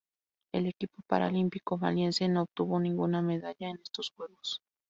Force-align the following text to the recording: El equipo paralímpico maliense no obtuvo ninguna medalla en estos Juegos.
El 0.51 0.65
equipo 0.65 1.03
paralímpico 1.05 1.77
maliense 1.77 2.27
no 2.27 2.41
obtuvo 2.41 2.79
ninguna 2.79 3.21
medalla 3.21 3.69
en 3.69 3.77
estos 3.83 4.09
Juegos. 4.09 4.63